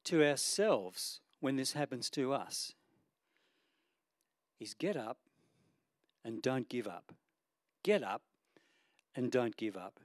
to 0.05 0.25
ourselves 0.25 1.21
when 1.41 1.57
this 1.57 1.73
happens 1.73 2.09
to 2.11 2.33
us 2.33 2.73
is 4.61 4.75
get 4.75 4.97
up 4.97 5.19
and 6.25 6.41
don't 6.41 6.69
give 6.69 6.87
up. 6.87 7.13
Get 7.83 8.03
up 8.03 8.23
and 9.15 9.31
don't 9.31 9.57
give 9.57 9.77
up. 9.77 10.01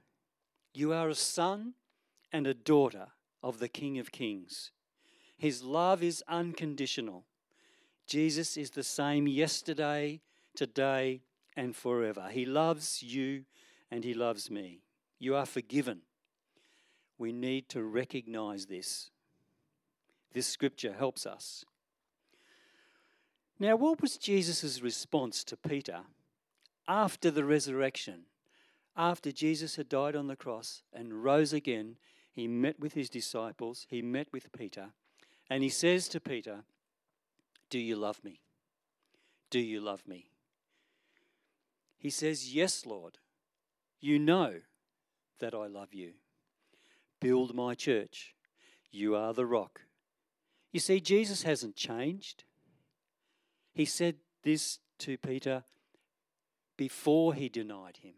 You 0.74 0.92
are 0.92 1.08
a 1.08 1.14
son 1.14 1.74
and 2.32 2.46
a 2.46 2.54
daughter 2.54 3.08
of 3.42 3.58
the 3.58 3.68
King 3.68 3.98
of 3.98 4.12
Kings. 4.12 4.70
His 5.36 5.62
love 5.62 6.02
is 6.02 6.22
unconditional. 6.28 7.24
Jesus 8.06 8.56
is 8.56 8.70
the 8.70 8.82
same 8.82 9.26
yesterday, 9.26 10.20
today, 10.60 11.22
and 11.56 11.74
forever. 11.74 12.28
He 12.30 12.44
loves 12.44 13.02
you 13.02 13.44
and 13.90 14.04
He 14.04 14.12
loves 14.12 14.50
me. 14.50 14.82
You 15.18 15.34
are 15.34 15.46
forgiven. 15.46 16.02
We 17.16 17.32
need 17.32 17.70
to 17.70 17.82
recognize 17.82 18.66
this. 18.66 19.08
This 20.34 20.46
scripture 20.46 20.92
helps 20.92 21.24
us. 21.24 21.64
Now, 23.58 23.74
what 23.76 24.02
was 24.02 24.18
Jesus' 24.18 24.82
response 24.82 25.44
to 25.44 25.56
Peter 25.56 26.00
after 26.86 27.30
the 27.30 27.46
resurrection? 27.46 28.24
After 28.94 29.32
Jesus 29.32 29.76
had 29.76 29.88
died 29.88 30.14
on 30.14 30.26
the 30.26 30.36
cross 30.36 30.82
and 30.92 31.24
rose 31.24 31.54
again, 31.54 31.96
he 32.30 32.46
met 32.46 32.78
with 32.78 32.92
his 32.92 33.08
disciples, 33.08 33.86
he 33.88 34.02
met 34.02 34.28
with 34.30 34.52
Peter, 34.52 34.90
and 35.48 35.62
he 35.62 35.70
says 35.70 36.06
to 36.08 36.20
Peter, 36.20 36.64
Do 37.70 37.78
you 37.78 37.96
love 37.96 38.22
me? 38.22 38.42
Do 39.48 39.58
you 39.58 39.80
love 39.80 40.06
me? 40.06 40.29
He 42.00 42.10
says, 42.10 42.52
Yes, 42.52 42.86
Lord. 42.86 43.18
You 44.00 44.18
know 44.18 44.54
that 45.38 45.54
I 45.54 45.66
love 45.66 45.92
you. 45.92 46.12
Build 47.20 47.54
my 47.54 47.74
church. 47.74 48.34
You 48.90 49.14
are 49.14 49.34
the 49.34 49.44
rock. 49.44 49.82
You 50.72 50.80
see, 50.80 51.00
Jesus 51.00 51.42
hasn't 51.42 51.76
changed. 51.76 52.44
He 53.74 53.84
said 53.84 54.16
this 54.42 54.78
to 55.00 55.18
Peter 55.18 55.64
before 56.78 57.34
he 57.34 57.50
denied 57.50 57.98
him. 57.98 58.14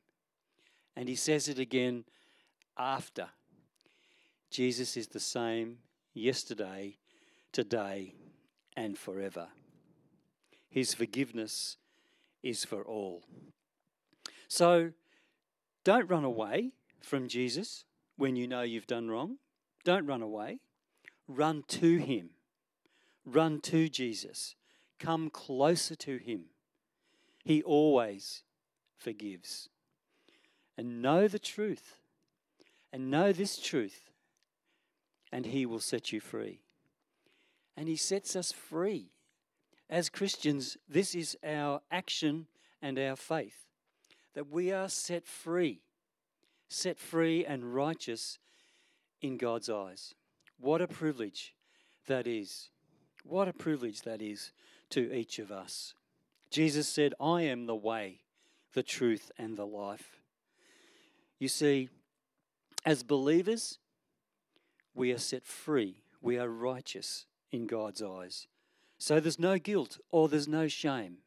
And 0.94 1.08
he 1.08 1.16
says 1.16 1.48
it 1.48 1.58
again 1.58 2.04
after. 2.78 3.26
Jesus 4.50 4.96
is 4.96 5.08
the 5.08 5.18
same 5.20 5.78
yesterday, 6.14 6.98
today, 7.50 8.14
and 8.76 8.96
forever. 8.96 9.48
His 10.70 10.94
forgiveness 10.94 11.78
is 12.42 12.64
for 12.64 12.84
all. 12.84 13.24
So 14.52 14.90
don't 15.82 16.10
run 16.10 16.24
away 16.24 16.72
from 17.00 17.26
Jesus 17.26 17.86
when 18.18 18.36
you 18.36 18.46
know 18.46 18.60
you've 18.60 18.86
done 18.86 19.08
wrong. 19.08 19.38
Don't 19.82 20.04
run 20.04 20.20
away. 20.20 20.58
Run 21.26 21.64
to 21.68 21.96
him. 21.96 22.32
Run 23.24 23.62
to 23.62 23.88
Jesus. 23.88 24.54
Come 24.98 25.30
closer 25.30 25.94
to 25.94 26.18
him. 26.18 26.50
He 27.42 27.62
always 27.62 28.42
forgives. 28.98 29.70
And 30.76 31.00
know 31.00 31.28
the 31.28 31.38
truth. 31.38 31.96
and 32.92 33.10
know 33.10 33.32
this 33.32 33.56
truth, 33.56 34.10
and 35.32 35.46
He 35.46 35.64
will 35.64 35.80
set 35.80 36.12
you 36.12 36.20
free. 36.20 36.60
And 37.74 37.88
He 37.88 37.96
sets 37.96 38.36
us 38.36 38.52
free. 38.52 39.12
As 39.88 40.10
Christians, 40.10 40.76
this 40.86 41.14
is 41.14 41.38
our 41.42 41.80
action 41.90 42.48
and 42.82 42.98
our 42.98 43.16
faith 43.16 43.71
that 44.34 44.50
we 44.50 44.72
are 44.72 44.88
set 44.88 45.26
free, 45.26 45.80
set 46.68 46.98
free 46.98 47.44
and 47.44 47.74
righteous 47.74 48.38
in 49.20 49.36
God's 49.36 49.68
eyes. 49.68 50.14
What 50.58 50.80
a 50.80 50.86
privilege 50.86 51.54
that 52.06 52.26
is. 52.26 52.70
What 53.24 53.48
a 53.48 53.52
privilege 53.52 54.02
that 54.02 54.20
is 54.22 54.52
to 54.90 55.12
each 55.14 55.38
of 55.38 55.52
us. 55.52 55.94
Jesus 56.50 56.88
said, 56.88 57.14
I 57.20 57.42
am 57.42 57.66
the 57.66 57.74
way, 57.74 58.20
the 58.74 58.82
truth, 58.82 59.30
and 59.38 59.56
the 59.56 59.66
life. 59.66 60.20
You 61.38 61.48
see, 61.48 61.88
as 62.84 63.02
believers, 63.02 63.78
we 64.94 65.12
are 65.12 65.18
set 65.18 65.46
free, 65.46 65.96
we 66.20 66.38
are 66.38 66.48
righteous 66.48 67.26
in 67.50 67.66
God's 67.66 68.02
eyes. 68.02 68.46
So 68.98 69.18
there's 69.18 69.38
no 69.38 69.58
guilt 69.58 69.98
or 70.10 70.28
there's 70.28 70.48
no 70.48 70.68
shame. 70.68 71.18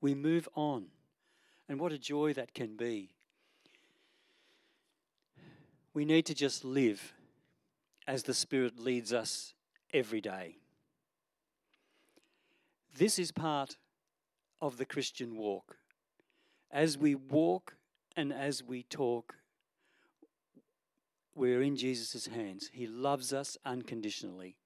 We 0.00 0.14
move 0.14 0.48
on. 0.54 0.86
And 1.68 1.80
what 1.80 1.92
a 1.92 1.98
joy 1.98 2.32
that 2.34 2.54
can 2.54 2.76
be. 2.76 3.10
We 5.94 6.04
need 6.04 6.26
to 6.26 6.34
just 6.34 6.64
live 6.64 7.14
as 8.06 8.24
the 8.24 8.34
Spirit 8.34 8.78
leads 8.78 9.12
us 9.12 9.54
every 9.92 10.20
day. 10.20 10.56
This 12.96 13.18
is 13.18 13.32
part 13.32 13.76
of 14.60 14.76
the 14.76 14.84
Christian 14.84 15.36
walk. 15.36 15.76
As 16.70 16.98
we 16.98 17.14
walk 17.14 17.76
and 18.16 18.32
as 18.32 18.62
we 18.62 18.82
talk, 18.82 19.36
we're 21.34 21.62
in 21.62 21.76
Jesus' 21.76 22.26
hands. 22.26 22.70
He 22.72 22.86
loves 22.86 23.32
us 23.32 23.56
unconditionally. 23.64 24.56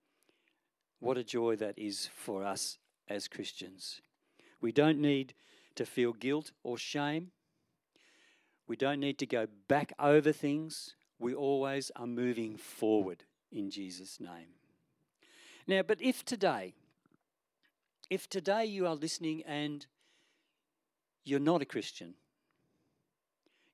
What 1.01 1.17
a 1.17 1.25
joy 1.25 1.57
that 1.57 1.79
is 1.79 2.09
for 2.15 2.45
us 2.45 2.79
as 3.09 3.29
Christians. 3.29 4.01
We 4.61 4.73
don't 4.73 5.01
need 5.01 5.35
to 5.79 5.87
feel 5.87 6.13
guilt 6.13 6.53
or 6.63 6.77
shame. 6.77 7.31
We 8.67 8.77
don't 8.77 9.01
need 9.01 9.19
to 9.19 9.27
go 9.27 9.47
back 9.69 9.93
over 9.99 10.33
things. 10.33 10.95
We 11.19 11.35
always 11.35 11.91
are 11.97 12.07
moving 12.07 12.57
forward 12.57 13.25
in 13.51 13.71
Jesus' 13.71 14.21
name. 14.21 14.59
Now, 15.67 15.83
but 15.83 16.03
if 16.03 16.25
today, 16.25 16.75
if 18.11 18.29
today 18.29 18.65
you 18.65 18.87
are 18.87 18.95
listening 18.95 19.43
and 19.47 19.87
you're 21.25 21.41
not 21.41 21.63
a 21.63 21.67
Christian, 21.67 22.15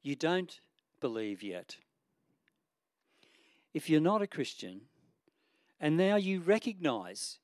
you 0.02 0.14
don't 0.14 0.61
believe 1.00 1.42
yet, 1.42 1.76
if 3.73 3.88
you're 3.88 4.00
not 4.00 4.23
a 4.23 4.26
Christian, 4.26 4.82
and 5.80 5.96
now 5.96 6.16
you 6.16 6.40
recognize 6.40 7.38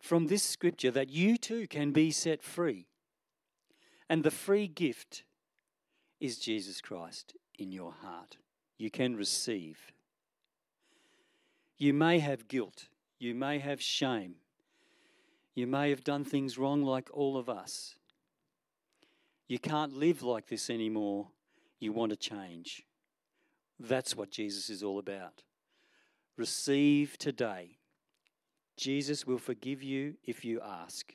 from 0.00 0.26
this 0.26 0.42
scripture 0.42 0.90
that 0.92 1.10
you 1.10 1.36
too 1.36 1.66
can 1.66 1.92
be 1.92 2.10
set 2.10 2.42
free, 2.42 2.86
and 4.08 4.24
the 4.24 4.30
free 4.30 4.66
gift 4.66 5.24
is 6.20 6.38
Jesus 6.38 6.80
Christ 6.80 7.34
in 7.58 7.72
your 7.72 7.92
heart. 7.92 8.36
You 8.78 8.90
can 8.90 9.16
receive. 9.16 9.78
You 11.76 11.92
may 11.92 12.18
have 12.18 12.48
guilt, 12.48 12.88
you 13.18 13.34
may 13.34 13.58
have 13.58 13.80
shame, 13.80 14.36
you 15.54 15.66
may 15.66 15.90
have 15.90 16.04
done 16.04 16.24
things 16.24 16.58
wrong 16.58 16.82
like 16.82 17.08
all 17.12 17.36
of 17.36 17.48
us. 17.48 17.96
You 19.48 19.58
can't 19.58 19.96
live 19.96 20.22
like 20.22 20.48
this 20.48 20.68
anymore. 20.70 21.28
You 21.80 21.92
want 21.92 22.10
to 22.10 22.16
change. 22.16 22.84
That's 23.80 24.14
what 24.14 24.30
Jesus 24.30 24.68
is 24.68 24.82
all 24.82 24.98
about. 24.98 25.42
Receive 26.36 27.16
today. 27.18 27.78
Jesus 28.76 29.26
will 29.26 29.38
forgive 29.38 29.82
you 29.82 30.14
if 30.22 30.44
you 30.44 30.60
ask, 30.60 31.12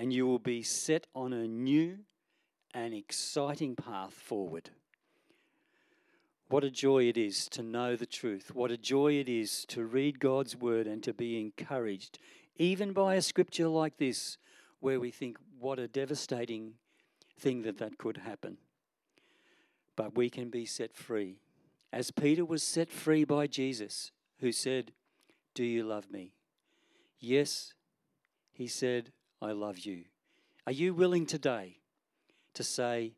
and 0.00 0.14
you 0.14 0.26
will 0.26 0.38
be 0.38 0.62
set 0.62 1.06
on 1.14 1.34
a 1.34 1.46
new 1.46 1.98
and 2.72 2.94
exciting 2.94 3.76
path 3.76 4.14
forward. 4.14 4.70
What 6.48 6.64
a 6.64 6.70
joy 6.70 7.04
it 7.04 7.18
is 7.18 7.50
to 7.50 7.62
know 7.62 7.96
the 7.96 8.06
truth. 8.06 8.54
What 8.54 8.70
a 8.70 8.78
joy 8.78 9.18
it 9.18 9.28
is 9.28 9.66
to 9.66 9.84
read 9.84 10.18
God's 10.18 10.56
word 10.56 10.86
and 10.86 11.02
to 11.02 11.12
be 11.12 11.38
encouraged, 11.38 12.18
even 12.56 12.94
by 12.94 13.16
a 13.16 13.20
scripture 13.20 13.68
like 13.68 13.98
this, 13.98 14.38
where 14.80 14.98
we 14.98 15.10
think, 15.10 15.36
what 15.58 15.78
a 15.78 15.86
devastating 15.86 16.76
thing 17.38 17.60
that 17.64 17.76
that 17.76 17.98
could 17.98 18.16
happen. 18.16 18.56
But 19.96 20.16
we 20.16 20.30
can 20.30 20.48
be 20.48 20.64
set 20.64 20.96
free. 20.96 21.36
As 21.92 22.10
Peter 22.10 22.46
was 22.46 22.62
set 22.62 22.90
free 22.90 23.24
by 23.24 23.46
Jesus, 23.46 24.12
who 24.38 24.50
said, 24.50 24.92
Do 25.54 25.62
you 25.62 25.84
love 25.84 26.10
me? 26.10 26.32
Yes, 27.18 27.74
he 28.50 28.66
said, 28.66 29.12
I 29.42 29.52
love 29.52 29.78
you. 29.78 30.04
Are 30.66 30.72
you 30.72 30.92
willing 30.92 31.26
today 31.26 31.78
to 32.54 32.62
say, 32.62 33.12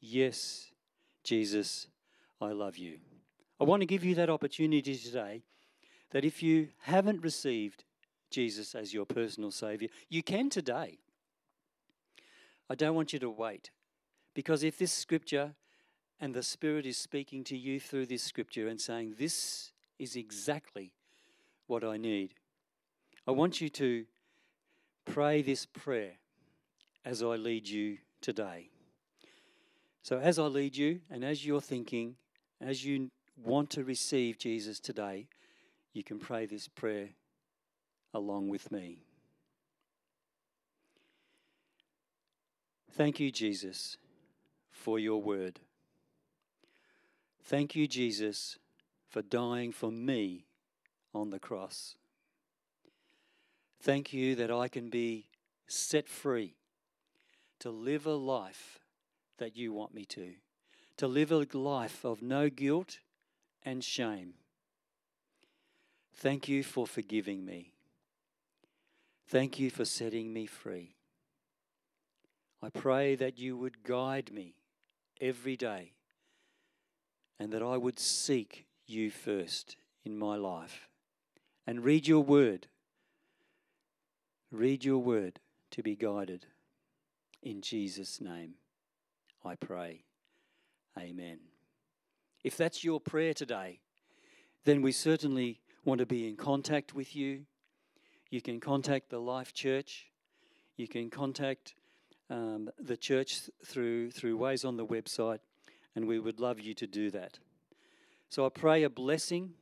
Yes, 0.00 0.70
Jesus, 1.22 1.86
I 2.40 2.52
love 2.52 2.76
you? 2.76 2.98
I 3.60 3.64
want 3.64 3.82
to 3.82 3.86
give 3.86 4.04
you 4.04 4.14
that 4.14 4.30
opportunity 4.30 4.96
today 4.96 5.42
that 6.10 6.24
if 6.24 6.42
you 6.42 6.68
haven't 6.80 7.22
received 7.22 7.84
Jesus 8.30 8.74
as 8.74 8.94
your 8.94 9.04
personal 9.04 9.50
Savior, 9.50 9.88
you 10.08 10.22
can 10.22 10.48
today. 10.48 10.98
I 12.68 12.74
don't 12.74 12.94
want 12.94 13.12
you 13.12 13.18
to 13.18 13.30
wait 13.30 13.70
because 14.34 14.62
if 14.62 14.78
this 14.78 14.92
scripture 14.92 15.54
and 16.20 16.34
the 16.34 16.42
Spirit 16.42 16.86
is 16.86 16.96
speaking 16.96 17.44
to 17.44 17.56
you 17.56 17.80
through 17.80 18.06
this 18.06 18.22
scripture 18.22 18.68
and 18.68 18.80
saying, 18.80 19.14
This 19.18 19.72
is 19.98 20.16
exactly 20.16 20.92
what 21.66 21.84
I 21.84 21.96
need. 21.96 22.34
I 23.26 23.32
want 23.32 23.60
you 23.60 23.68
to 23.70 24.06
pray 25.04 25.42
this 25.42 25.66
prayer 25.66 26.12
as 27.04 27.22
I 27.22 27.36
lead 27.36 27.68
you 27.68 27.98
today. 28.20 28.70
So, 30.02 30.18
as 30.18 30.38
I 30.38 30.44
lead 30.44 30.76
you, 30.76 31.00
and 31.10 31.24
as 31.24 31.44
you're 31.44 31.60
thinking, 31.60 32.16
as 32.60 32.84
you 32.84 33.10
want 33.36 33.70
to 33.70 33.84
receive 33.84 34.38
Jesus 34.38 34.80
today, 34.80 35.26
you 35.92 36.02
can 36.02 36.18
pray 36.18 36.46
this 36.46 36.68
prayer 36.68 37.10
along 38.14 38.48
with 38.48 38.70
me. 38.72 39.04
Thank 42.92 43.20
you, 43.20 43.30
Jesus, 43.30 43.96
for 44.70 44.98
your 44.98 45.22
word. 45.22 45.60
Thank 47.42 47.74
you, 47.74 47.86
Jesus, 47.86 48.58
for 49.08 49.22
dying 49.22 49.72
for 49.72 49.90
me 49.90 50.46
on 51.14 51.30
the 51.30 51.38
cross. 51.38 51.96
Thank 53.82 54.12
you 54.12 54.34
that 54.36 54.50
I 54.50 54.68
can 54.68 54.90
be 54.90 55.26
set 55.66 56.08
free 56.08 56.54
to 57.60 57.70
live 57.70 58.06
a 58.06 58.14
life 58.14 58.78
that 59.38 59.56
you 59.56 59.72
want 59.72 59.94
me 59.94 60.04
to, 60.04 60.32
to 60.98 61.06
live 61.06 61.32
a 61.32 61.46
life 61.56 62.04
of 62.04 62.20
no 62.20 62.50
guilt 62.50 62.98
and 63.64 63.82
shame. 63.82 64.34
Thank 66.14 66.48
you 66.48 66.62
for 66.62 66.86
forgiving 66.86 67.46
me. 67.46 67.72
Thank 69.28 69.58
you 69.58 69.70
for 69.70 69.86
setting 69.86 70.32
me 70.32 70.44
free. 70.44 70.96
I 72.62 72.68
pray 72.68 73.14
that 73.14 73.38
you 73.38 73.56
would 73.56 73.82
guide 73.82 74.30
me 74.30 74.56
every 75.20 75.56
day 75.56 75.92
and 77.38 77.50
that 77.52 77.62
I 77.62 77.78
would 77.78 77.98
seek 77.98 78.66
you 78.86 79.10
first 79.10 79.76
in 80.04 80.18
my 80.18 80.36
life 80.36 80.88
and 81.66 81.82
read 81.82 82.06
your 82.06 82.22
word. 82.22 82.66
Read 84.52 84.84
your 84.84 84.98
word 84.98 85.38
to 85.70 85.82
be 85.82 85.94
guided. 85.94 86.46
In 87.40 87.60
Jesus' 87.60 88.20
name, 88.20 88.54
I 89.44 89.54
pray. 89.54 90.02
Amen. 90.98 91.38
If 92.42 92.56
that's 92.56 92.82
your 92.82 93.00
prayer 93.00 93.32
today, 93.32 93.78
then 94.64 94.82
we 94.82 94.90
certainly 94.90 95.60
want 95.84 96.00
to 96.00 96.06
be 96.06 96.26
in 96.26 96.36
contact 96.36 96.94
with 96.94 97.14
you. 97.14 97.42
You 98.30 98.42
can 98.42 98.58
contact 98.58 99.08
the 99.08 99.20
Life 99.20 99.54
Church. 99.54 100.06
You 100.76 100.88
can 100.88 101.10
contact 101.10 101.74
um, 102.28 102.70
the 102.76 102.96
church 102.96 103.42
through 103.64 104.10
through 104.10 104.36
ways 104.36 104.64
on 104.64 104.76
the 104.76 104.86
website, 104.86 105.40
and 105.94 106.08
we 106.08 106.18
would 106.18 106.40
love 106.40 106.58
you 106.58 106.74
to 106.74 106.88
do 106.88 107.10
that. 107.12 107.38
So 108.28 108.46
I 108.46 108.48
pray 108.48 108.82
a 108.82 108.90
blessing 108.90 109.54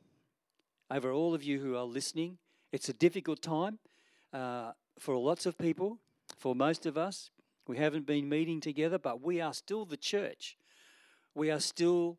over 0.89 1.11
all 1.11 1.35
of 1.35 1.43
you 1.43 1.59
who 1.59 1.75
are 1.75 1.83
listening. 1.83 2.39
It's 2.71 2.89
a 2.89 2.93
difficult 2.93 3.41
time 3.41 3.77
uh, 4.33 4.71
for 4.99 5.15
lots 5.17 5.45
of 5.45 5.57
people, 5.57 5.99
for 6.37 6.55
most 6.55 6.85
of 6.85 6.97
us. 6.97 7.31
We 7.67 7.77
haven't 7.77 8.05
been 8.05 8.27
meeting 8.27 8.61
together, 8.61 8.97
but 8.97 9.21
we 9.21 9.41
are 9.41 9.53
still 9.53 9.85
the 9.85 9.97
church. 9.97 10.57
We 11.35 11.51
are 11.51 11.59
still 11.59 12.17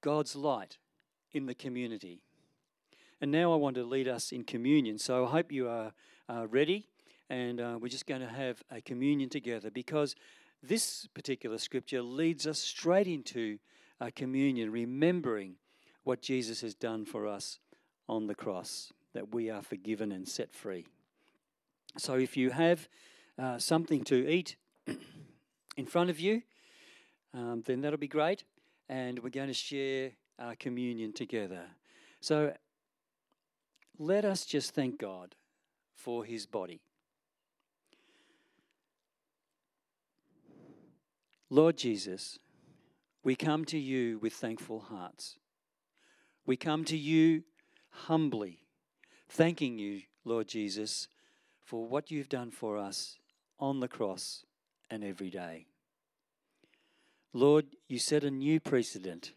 God's 0.00 0.34
light 0.34 0.78
in 1.32 1.46
the 1.46 1.54
community. 1.54 2.20
And 3.20 3.30
now 3.30 3.52
I 3.52 3.56
want 3.56 3.76
to 3.76 3.84
lead 3.84 4.08
us 4.08 4.32
in 4.32 4.44
communion. 4.44 4.98
So 4.98 5.24
I 5.24 5.30
hope 5.30 5.52
you 5.52 5.68
are 5.68 5.92
uh, 6.28 6.46
ready, 6.48 6.88
and 7.30 7.60
uh, 7.60 7.78
we're 7.80 7.88
just 7.88 8.06
going 8.06 8.20
to 8.20 8.28
have 8.28 8.62
a 8.70 8.80
communion 8.80 9.28
together 9.28 9.70
because 9.70 10.16
this 10.62 11.06
particular 11.14 11.58
scripture 11.58 12.02
leads 12.02 12.46
us 12.46 12.58
straight 12.58 13.06
into 13.06 13.58
uh, 14.00 14.10
communion, 14.14 14.70
remembering 14.70 15.54
what 16.04 16.20
Jesus 16.20 16.60
has 16.62 16.74
done 16.74 17.04
for 17.04 17.26
us 17.26 17.60
on 18.08 18.26
the 18.26 18.34
cross, 18.34 18.92
that 19.14 19.32
we 19.32 19.50
are 19.50 19.62
forgiven 19.62 20.10
and 20.10 20.26
set 20.26 20.52
free. 20.52 20.86
So 21.98 22.14
if 22.14 22.36
you 22.36 22.50
have 22.50 22.88
uh, 23.38 23.58
something 23.58 24.04
to 24.04 24.28
eat 24.28 24.56
in 25.76 25.86
front 25.86 26.10
of 26.10 26.18
you, 26.18 26.42
um, 27.34 27.62
then 27.66 27.80
that'll 27.80 27.98
be 27.98 28.08
great. 28.08 28.44
And 28.88 29.18
we're 29.18 29.30
going 29.30 29.48
to 29.48 29.54
share 29.54 30.12
our 30.38 30.54
communion 30.54 31.12
together. 31.12 31.62
So 32.20 32.54
let 33.98 34.24
us 34.24 34.44
just 34.44 34.74
thank 34.74 34.98
God 34.98 35.34
for 35.94 36.24
his 36.24 36.46
body. 36.46 36.80
Lord 41.50 41.76
Jesus, 41.76 42.38
we 43.22 43.36
come 43.36 43.64
to 43.66 43.78
you 43.78 44.18
with 44.18 44.32
thankful 44.32 44.80
hearts. 44.80 45.36
We 46.46 46.56
come 46.56 46.84
to 46.86 46.96
you 46.96 47.44
humbly, 47.90 48.60
thanking 49.28 49.78
you, 49.78 50.02
Lord 50.24 50.48
Jesus, 50.48 51.08
for 51.64 51.86
what 51.86 52.10
you've 52.10 52.28
done 52.28 52.50
for 52.50 52.76
us 52.76 53.18
on 53.58 53.80
the 53.80 53.88
cross 53.88 54.44
and 54.90 55.04
every 55.04 55.30
day. 55.30 55.66
Lord, 57.32 57.66
you 57.88 57.98
set 57.98 58.24
a 58.24 58.30
new 58.30 58.60
precedent. 58.60 59.32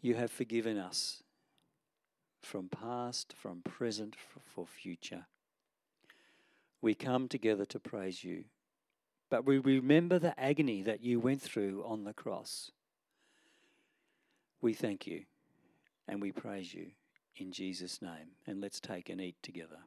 You 0.00 0.14
have 0.14 0.30
forgiven 0.30 0.76
us 0.76 1.22
from 2.40 2.68
past, 2.68 3.34
from 3.36 3.62
present, 3.62 4.16
for 4.44 4.66
future. 4.66 5.26
We 6.80 6.94
come 6.94 7.28
together 7.28 7.64
to 7.66 7.78
praise 7.78 8.24
you, 8.24 8.44
but 9.30 9.44
we 9.44 9.58
remember 9.58 10.18
the 10.18 10.38
agony 10.38 10.82
that 10.82 11.02
you 11.02 11.20
went 11.20 11.42
through 11.42 11.84
on 11.84 12.04
the 12.04 12.12
cross. 12.12 12.70
We 14.60 14.72
thank 14.72 15.06
you 15.06 15.24
and 16.08 16.20
we 16.20 16.32
praise 16.32 16.72
you 16.72 16.92
in 17.36 17.52
Jesus' 17.52 18.00
name. 18.00 18.34
And 18.46 18.60
let's 18.60 18.80
take 18.80 19.08
and 19.08 19.20
eat 19.20 19.36
together. 19.42 19.78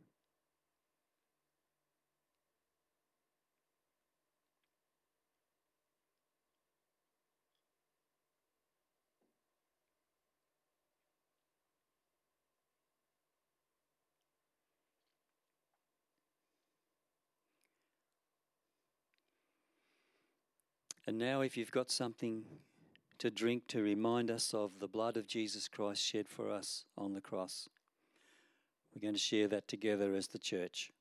And 21.10 21.18
now, 21.18 21.42
if 21.42 21.58
you've 21.58 21.72
got 21.72 21.90
something 21.90 22.44
to 23.18 23.32
drink 23.32 23.66
to 23.70 23.82
remind 23.82 24.30
us 24.30 24.54
of 24.54 24.78
the 24.78 24.88
blood 24.88 25.18
of 25.18 25.26
Jesus 25.26 25.68
Christ 25.68 26.04
shed 26.04 26.30
for 26.30 26.52
us 26.52 26.86
on 26.96 27.14
the 27.14 27.20
cross, 27.20 27.68
we're 28.94 29.02
going 29.02 29.16
to 29.16 29.20
share 29.20 29.48
that 29.48 29.68
together 29.68 30.14
as 30.14 30.28
the 30.28 30.38
church. 30.38 30.92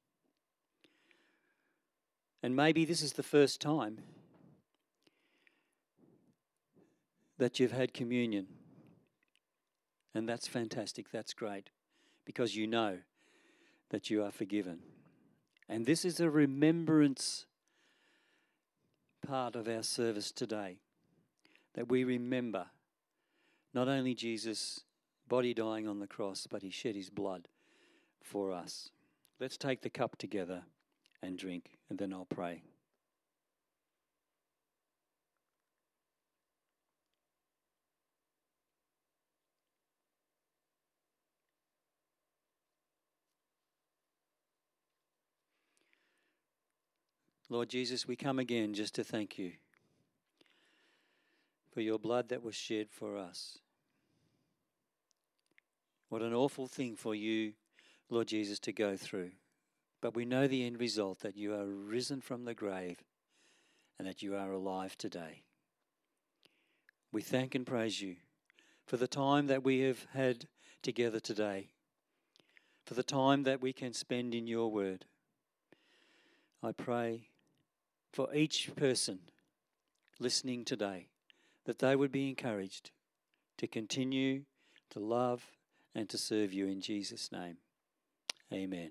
And 2.43 2.57
maybe 2.57 2.87
this 2.87 3.03
is 3.03 3.13
the 3.13 3.23
first 3.23 3.61
time 3.61 3.99
that 7.37 7.61
you've 7.61 7.73
had 7.73 7.93
communion. 7.93 8.47
And 10.15 10.27
that's 10.27 10.49
fantastic. 10.49 11.11
That's 11.13 11.35
great. 11.35 11.69
Because 12.25 12.57
you 12.57 12.67
know 12.67 13.01
that 13.91 14.09
you 14.09 14.25
are 14.25 14.33
forgiven. 14.33 14.79
And 15.69 15.85
this 15.85 16.07
is 16.07 16.19
a 16.19 16.31
remembrance 16.31 17.45
part 19.29 19.57
of 19.57 19.69
our 19.69 19.83
service 19.83 20.33
today 20.33 20.79
that 21.75 21.87
we 21.87 22.03
remember 22.03 22.65
not 23.75 23.87
only 23.87 24.15
Jesus' 24.15 24.81
body 25.29 25.53
dying 25.53 25.87
on 25.87 25.99
the 26.01 26.07
cross, 26.07 26.47
but 26.51 26.63
he 26.63 26.71
shed 26.71 26.97
his 26.97 27.11
blood 27.11 27.47
for 28.23 28.51
us. 28.53 28.89
Let's 29.39 29.59
take 29.59 29.83
the 29.83 29.91
cup 29.91 30.17
together 30.17 30.63
and 31.23 31.37
drink, 31.37 31.77
and 31.91 31.99
then 31.99 32.15
I'll 32.15 32.25
pray. 32.25 32.63
Lord 47.51 47.71
Jesus, 47.71 48.07
we 48.07 48.15
come 48.15 48.39
again 48.39 48.75
just 48.75 48.95
to 48.97 49.05
thank 49.05 49.39
you 49.39 49.53
for 51.73 51.81
your 51.81 51.99
blood 51.99 52.29
that 52.29 52.43
was 52.43 52.55
shed 52.55 52.91
for 52.91 53.17
us. 53.17 53.59
What 56.11 56.23
an 56.23 56.35
awful 56.35 56.67
thing 56.67 56.95
for 56.95 57.15
you, 57.15 57.53
Lord 58.11 58.29
Jesus, 58.29 58.59
to 58.61 58.73
go 58.73 58.97
through. 58.97 59.31
But 60.01 60.15
we 60.15 60.27
know 60.27 60.47
the 60.47 60.67
end 60.67 60.79
result 60.79 61.21
that 61.21 61.37
you 61.37 61.55
are 61.55 61.67
risen 61.67 62.21
from 62.21 62.45
the 62.45 62.55
grave 62.55 63.03
and 63.99 64.07
that 64.07 64.23
you 64.23 64.37
are 64.37 64.53
alive 64.53 64.97
today. 64.99 65.43
We 67.13 67.23
thank 67.23 67.55
and 67.55 67.67
praise 67.67 68.03
you 68.03 68.17
for 68.87 68.99
the 68.99 69.09
time 69.09 69.47
that 69.47 69.65
we 69.65 69.81
have 69.81 70.07
had 70.13 70.47
together 70.83 71.19
today, 71.19 71.69
for 72.85 72.95
the 72.95 73.03
time 73.03 73.45
that 73.45 73.63
we 73.63 73.73
can 73.73 73.95
spend 73.95 74.35
in 74.35 74.47
your 74.47 74.71
word. 74.71 75.07
I 76.63 76.73
pray 76.73 77.28
for 78.13 78.35
each 78.35 78.71
person 78.77 79.19
listening 80.19 80.65
today 80.65 81.09
that 81.65 81.79
they 81.79 81.95
would 81.95 82.13
be 82.13 82.29
encouraged 82.29 82.91
to 83.59 83.67
continue 83.67 84.43
to 84.91 84.99
love 84.99 85.45
and 85.95 86.09
to 86.09 86.19
serve 86.19 86.53
you 86.53 86.67
in 86.67 86.81
Jesus' 86.81 87.31
name. 87.31 87.57
Amen. 88.53 88.91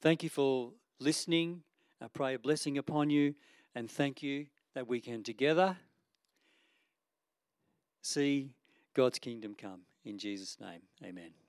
Thank 0.00 0.22
you 0.22 0.28
for 0.28 0.70
listening. 0.98 1.62
I 2.00 2.06
pray 2.08 2.34
a 2.34 2.38
blessing 2.38 2.78
upon 2.78 3.10
you 3.10 3.34
and 3.74 3.90
thank 3.90 4.22
you 4.22 4.46
that 4.74 4.88
we 4.88 5.00
can 5.00 5.22
together 5.22 5.76
see 8.00 8.50
God's 8.94 9.18
kingdom 9.18 9.54
come. 9.54 9.82
In 10.04 10.18
Jesus' 10.18 10.58
name, 10.60 10.80
amen. 11.04 11.41